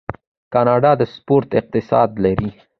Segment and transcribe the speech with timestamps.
[0.53, 2.49] کاناډا د سپورت اقتصاد لري.